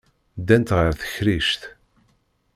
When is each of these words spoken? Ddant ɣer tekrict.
Ddant 0.39 0.73
ɣer 0.77 0.89
tekrict. 0.99 1.61